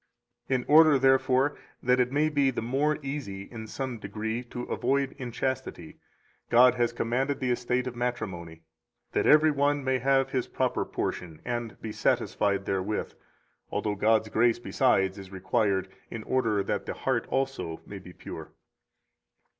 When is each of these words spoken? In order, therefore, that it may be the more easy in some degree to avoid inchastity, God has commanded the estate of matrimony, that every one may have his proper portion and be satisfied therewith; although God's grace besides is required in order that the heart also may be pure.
In 0.49 0.65
order, 0.67 0.97
therefore, 0.97 1.55
that 1.83 1.99
it 1.99 2.11
may 2.11 2.29
be 2.29 2.49
the 2.49 2.63
more 2.63 2.97
easy 3.03 3.43
in 3.43 3.67
some 3.67 3.99
degree 3.99 4.41
to 4.45 4.63
avoid 4.63 5.11
inchastity, 5.19 5.99
God 6.49 6.73
has 6.73 6.91
commanded 6.91 7.39
the 7.39 7.51
estate 7.51 7.85
of 7.85 7.95
matrimony, 7.95 8.63
that 9.11 9.27
every 9.27 9.51
one 9.51 9.83
may 9.83 9.99
have 9.99 10.31
his 10.31 10.47
proper 10.47 10.85
portion 10.85 11.39
and 11.45 11.79
be 11.83 11.91
satisfied 11.91 12.65
therewith; 12.65 13.13
although 13.69 13.93
God's 13.93 14.29
grace 14.29 14.57
besides 14.57 15.19
is 15.19 15.31
required 15.31 15.87
in 16.09 16.23
order 16.23 16.63
that 16.63 16.87
the 16.87 16.95
heart 16.95 17.27
also 17.29 17.81
may 17.85 17.99
be 17.99 18.11
pure. 18.11 18.51